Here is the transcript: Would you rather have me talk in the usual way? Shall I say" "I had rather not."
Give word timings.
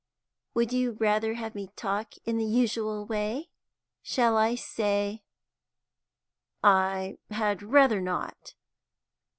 Would 0.55 0.73
you 0.73 0.93
rather 0.93 1.35
have 1.35 1.53
me 1.53 1.67
talk 1.75 2.15
in 2.25 2.39
the 2.39 2.43
usual 2.45 3.05
way? 3.05 3.51
Shall 4.01 4.35
I 4.35 4.55
say" 4.55 5.21
"I 6.63 7.19
had 7.29 7.61
rather 7.61 8.01
not." 8.01 8.55